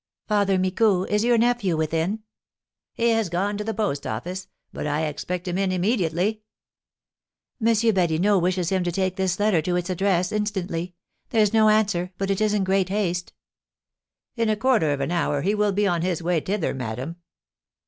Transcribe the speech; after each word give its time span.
"Father 0.27 0.57
Micou, 0.57 1.03
is 1.11 1.23
your 1.23 1.37
nephew 1.37 1.77
within?" 1.77 2.23
"He 2.95 3.09
has 3.09 3.29
gone 3.29 3.55
to 3.57 3.63
the 3.63 3.71
post 3.71 4.07
office; 4.07 4.47
but 4.73 4.87
I 4.87 5.05
expect 5.05 5.47
him 5.47 5.59
in 5.59 5.71
immediately." 5.71 6.41
"M. 7.63 7.67
Badinot 7.67 8.41
wishes 8.41 8.69
him 8.71 8.83
to 8.83 8.91
take 8.91 9.15
this 9.15 9.39
letter 9.39 9.61
to 9.61 9.75
its 9.75 9.91
address 9.91 10.31
instantly. 10.31 10.95
There's 11.29 11.53
no 11.53 11.69
answer, 11.69 12.11
but 12.17 12.31
it 12.31 12.41
is 12.41 12.55
in 12.55 12.63
great 12.63 12.89
haste." 12.89 13.31
"In 14.35 14.49
a 14.49 14.55
quarter 14.55 14.89
of 14.91 15.01
an 15.01 15.11
hour 15.11 15.43
he 15.43 15.53
will 15.53 15.71
be 15.71 15.85
on 15.85 16.01
his 16.01 16.23
way 16.23 16.39
thither, 16.39 16.73
madame." 16.73 17.17